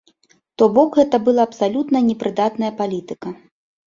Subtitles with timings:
[0.59, 3.29] То бок гэта была абсалютна непрыдатная палітыка.